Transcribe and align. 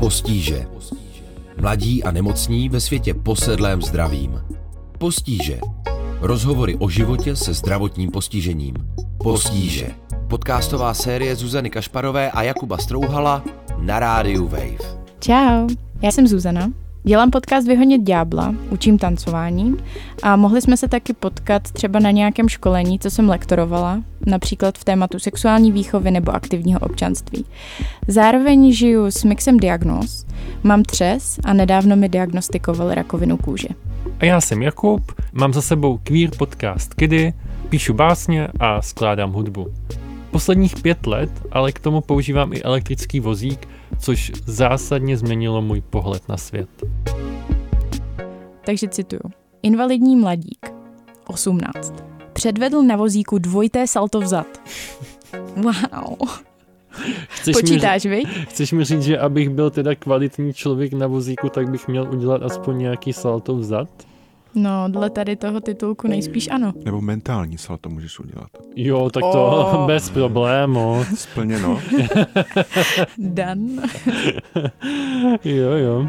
Postíže. 0.00 0.66
Mladí 1.60 2.04
a 2.04 2.10
nemocní 2.10 2.68
ve 2.68 2.80
světě 2.80 3.14
posedlém 3.14 3.82
zdravím. 3.82 4.40
Postíže. 4.98 5.60
Rozhovory 6.20 6.76
o 6.76 6.88
životě 6.88 7.36
se 7.36 7.54
zdravotním 7.54 8.10
postižením. 8.10 8.74
Postíže. 9.22 9.86
Podcastová 10.28 10.94
série 10.94 11.36
Zuzany 11.36 11.70
Kašparové 11.70 12.30
a 12.30 12.42
Jakuba 12.42 12.78
Strouhala 12.78 13.44
na 13.78 13.98
rádiu 13.98 14.48
Wave. 14.48 15.00
Čau, 15.18 15.68
já 16.02 16.12
jsem 16.12 16.26
Zuzana. 16.26 16.72
Dělám 17.02 17.30
podcast 17.30 17.66
Vyhonit 17.66 18.02
ďábla, 18.02 18.54
učím 18.70 18.98
tancování 18.98 19.76
a 20.22 20.36
mohli 20.36 20.62
jsme 20.62 20.76
se 20.76 20.88
taky 20.88 21.12
potkat 21.12 21.70
třeba 21.70 21.98
na 21.98 22.10
nějakém 22.10 22.48
školení, 22.48 22.98
co 22.98 23.10
jsem 23.10 23.28
lektorovala, 23.28 24.02
například 24.26 24.78
v 24.78 24.84
tématu 24.84 25.18
sexuální 25.18 25.72
výchovy 25.72 26.10
nebo 26.10 26.32
aktivního 26.32 26.80
občanství. 26.80 27.44
Zároveň 28.08 28.72
žiju 28.72 29.06
s 29.06 29.24
mixem 29.24 29.60
diagnóz, 29.60 30.26
mám 30.62 30.82
třes 30.82 31.40
a 31.44 31.52
nedávno 31.52 31.96
mi 31.96 32.08
diagnostikovali 32.08 32.94
rakovinu 32.94 33.36
kůže. 33.36 33.68
A 34.18 34.24
já 34.24 34.40
jsem 34.40 34.62
Jakub, 34.62 35.12
mám 35.32 35.52
za 35.52 35.62
sebou 35.62 35.98
queer 35.98 36.30
podcast 36.38 36.94
Kiddy, 36.94 37.32
píšu 37.68 37.94
básně 37.94 38.48
a 38.60 38.82
skládám 38.82 39.32
hudbu. 39.32 39.66
Posledních 40.30 40.76
pět 40.82 41.06
let 41.06 41.30
ale 41.52 41.72
k 41.72 41.78
tomu 41.78 42.00
používám 42.00 42.52
i 42.52 42.62
elektrický 42.62 43.20
vozík, 43.20 43.68
což 43.98 44.32
zásadně 44.46 45.16
změnilo 45.16 45.62
můj 45.62 45.80
pohled 45.80 46.28
na 46.28 46.36
svět. 46.36 46.68
Takže 48.64 48.88
cituju. 48.88 49.22
Invalidní 49.62 50.16
mladík, 50.16 50.72
18. 51.26 51.94
Předvedl 52.32 52.82
na 52.82 52.96
vozíku 52.96 53.38
dvojité 53.38 53.86
salto 53.86 54.20
vzad. 54.20 54.46
Wow. 55.56 56.28
Chceš 57.28 57.56
Počítáš, 57.56 58.04
mi, 58.04 58.10
viď? 58.10 58.28
Chceš 58.48 58.72
mi 58.72 58.84
říct, 58.84 59.02
že 59.02 59.18
abych 59.18 59.48
byl 59.48 59.70
teda 59.70 59.94
kvalitní 59.94 60.52
člověk 60.54 60.92
na 60.92 61.06
vozíku, 61.06 61.48
tak 61.48 61.70
bych 61.70 61.88
měl 61.88 62.08
udělat 62.12 62.42
aspoň 62.42 62.78
nějaký 62.78 63.12
salto 63.12 63.56
vzad? 63.56 63.88
No, 64.54 64.88
dle 64.88 65.10
tady 65.10 65.36
toho 65.36 65.60
titulku 65.60 66.08
nejspíš 66.08 66.48
ano. 66.50 66.72
Nebo 66.84 67.00
mentální 67.00 67.58
salto 67.58 67.88
můžeš 67.88 68.20
udělat. 68.20 68.50
Jo, 68.76 69.10
tak 69.10 69.22
to 69.32 69.44
oh. 69.44 69.86
bez 69.86 70.10
problému. 70.10 71.04
Splněno. 71.14 71.80
Dan. 73.18 73.58
jo, 75.44 75.70
jo. 75.70 76.06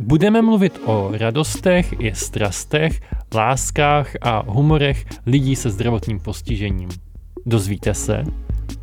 Budeme 0.00 0.42
mluvit 0.42 0.80
o 0.84 1.10
radostech 1.12 2.00
i 2.00 2.14
strastech, 2.14 3.00
láskách 3.34 4.12
a 4.20 4.42
humorech 4.50 5.04
lidí 5.26 5.56
se 5.56 5.70
zdravotním 5.70 6.20
postižením. 6.20 6.88
Dozvíte 7.46 7.94
se, 7.94 8.24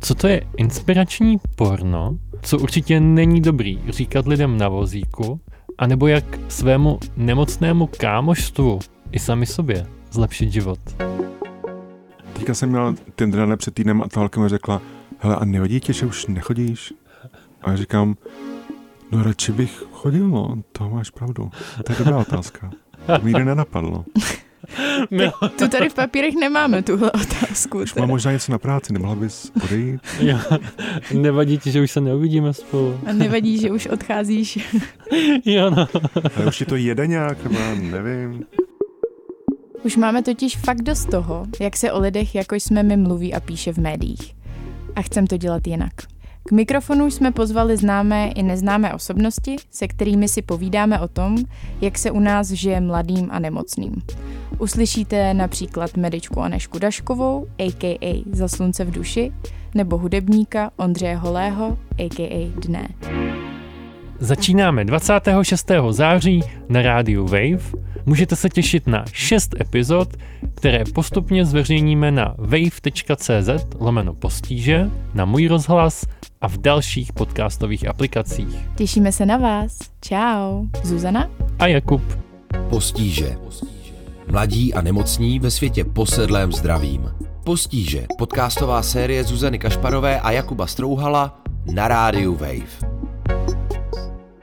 co 0.00 0.14
to 0.14 0.28
je 0.28 0.42
inspirační 0.56 1.36
porno, 1.56 2.18
co 2.42 2.58
určitě 2.58 3.00
není 3.00 3.40
dobrý 3.40 3.80
říkat 3.88 4.26
lidem 4.26 4.58
na 4.58 4.68
vozíku, 4.68 5.40
anebo 5.78 6.06
jak 6.06 6.24
svému 6.48 6.98
nemocnému 7.16 7.86
kámoštvu 7.86 8.78
i 9.12 9.18
sami 9.18 9.46
sobě 9.46 9.86
zlepšit 10.10 10.52
život. 10.52 10.78
Teďka 12.32 12.54
jsem 12.54 12.68
měl 12.68 12.94
ten 13.16 13.30
den 13.30 13.58
před 13.58 13.74
týdnem 13.74 14.02
a 14.02 14.08
ta 14.08 14.20
holka 14.20 14.40
mi 14.40 14.48
řekla, 14.48 14.82
hele 15.18 15.36
a 15.36 15.44
nevadí 15.44 15.80
tě, 15.80 15.92
že 15.92 16.06
už 16.06 16.26
nechodíš? 16.26 16.94
A 17.62 17.70
já 17.70 17.76
říkám, 17.76 18.16
no 19.12 19.22
radši 19.22 19.52
bych 19.52 19.84
chodil, 19.92 20.28
no, 20.28 20.62
to 20.72 20.90
máš 20.90 21.10
pravdu. 21.10 21.50
To 21.84 21.92
je 21.92 21.98
dobrá 21.98 22.18
otázka. 22.18 22.70
To 23.06 23.18
mi 23.22 23.32
nenapadlo. 23.32 24.04
My... 25.10 25.30
Tu 25.58 25.68
tady 25.68 25.88
v 25.88 25.94
papírech 25.94 26.34
nemáme 26.34 26.82
tuhle 26.82 27.10
otázku. 27.12 27.78
Už 27.78 27.94
mám 27.94 28.08
možná 28.08 28.32
něco 28.32 28.52
na 28.52 28.58
práci, 28.58 28.92
nemohla 28.92 29.14
bys 29.14 29.52
odejít? 29.64 30.00
Jo. 30.20 30.38
Nevadí 31.12 31.58
ti, 31.58 31.70
že 31.70 31.80
už 31.80 31.90
se 31.90 32.00
neuvidíme 32.00 32.52
spolu. 32.52 33.00
A 33.06 33.12
nevadí, 33.12 33.58
že 33.58 33.70
už 33.70 33.86
odcházíš. 33.86 34.58
jo, 35.44 35.70
no. 35.70 35.88
Ale 36.36 36.46
už 36.46 36.56
ti 36.56 36.64
to 36.64 36.76
jede 36.76 37.06
nějak, 37.06 37.44
nebo 37.44 37.58
nevím. 37.80 38.44
Už 39.84 39.96
máme 39.96 40.22
totiž 40.22 40.56
fakt 40.56 40.82
dost 40.82 41.10
toho, 41.10 41.46
jak 41.60 41.76
se 41.76 41.92
o 41.92 42.00
lidech, 42.00 42.34
jako 42.34 42.54
jsme 42.54 42.82
my, 42.82 42.96
mluví 42.96 43.34
a 43.34 43.40
píše 43.40 43.72
v 43.72 43.78
médiích. 43.78 44.34
A 44.96 45.02
chcem 45.02 45.26
to 45.26 45.36
dělat 45.36 45.66
jinak. 45.66 45.92
K 46.44 46.52
mikrofonu 46.52 47.10
jsme 47.10 47.32
pozvali 47.32 47.76
známé 47.76 48.28
i 48.28 48.42
neznámé 48.42 48.94
osobnosti, 48.94 49.56
se 49.70 49.88
kterými 49.88 50.28
si 50.28 50.42
povídáme 50.42 51.00
o 51.00 51.08
tom, 51.08 51.36
jak 51.80 51.98
se 51.98 52.10
u 52.10 52.20
nás 52.20 52.50
žije 52.50 52.80
mladým 52.80 53.28
a 53.30 53.38
nemocným. 53.38 54.02
Uslyšíte 54.58 55.34
například 55.34 55.96
medičku 55.96 56.40
Anešku 56.40 56.78
Daškovou, 56.78 57.46
a.k.a. 57.58 58.24
Za 58.32 58.48
slunce 58.48 58.84
v 58.84 58.90
duši, 58.90 59.32
nebo 59.74 59.98
hudebníka 59.98 60.70
Ondřeje 60.76 61.16
Holého, 61.16 61.78
a.k.a. 61.98 62.52
Dne. 62.60 62.88
Začínáme 64.18 64.84
26. 64.84 65.70
září 65.90 66.40
na 66.68 66.82
rádiu 66.82 67.26
Wave. 67.26 67.82
Můžete 68.06 68.36
se 68.36 68.48
těšit 68.48 68.86
na 68.86 69.04
6 69.12 69.60
epizod, 69.60 70.08
které 70.54 70.84
postupně 70.94 71.44
zveřejníme 71.44 72.10
na 72.10 72.34
wave.cz 72.38 73.66
lomeno 73.80 74.14
postíže, 74.14 74.90
na 75.14 75.24
můj 75.24 75.48
rozhlas 75.48 76.04
a 76.40 76.48
v 76.48 76.58
dalších 76.58 77.12
podcastových 77.12 77.88
aplikacích. 77.88 78.68
Těšíme 78.74 79.12
se 79.12 79.26
na 79.26 79.36
vás. 79.36 79.78
Ciao. 80.00 80.64
Zuzana 80.82 81.30
a 81.58 81.66
Jakub. 81.66 82.02
Postíže. 82.70 83.36
Mladí 84.32 84.74
a 84.74 84.82
nemocní 84.82 85.38
ve 85.38 85.50
světě 85.50 85.84
posedlém 85.84 86.52
zdravím. 86.52 87.14
Postíže. 87.44 88.06
Podcastová 88.18 88.82
série 88.82 89.24
Zuzany 89.24 89.58
Kašparové 89.58 90.20
a 90.20 90.30
Jakuba 90.30 90.66
Strouhala 90.66 91.42
na 91.72 91.88
rádiu 91.88 92.34
Wave. 92.34 92.92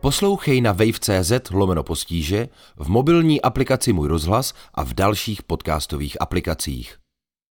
Poslouchej 0.00 0.60
na 0.60 0.72
wave.cz 0.72 1.32
lomeno 1.50 1.82
postíže, 1.82 2.48
v 2.76 2.88
mobilní 2.88 3.42
aplikaci 3.42 3.92
Můj 3.92 4.08
rozhlas 4.08 4.54
a 4.74 4.84
v 4.84 4.94
dalších 4.94 5.42
podcastových 5.42 6.16
aplikacích. 6.20 7.03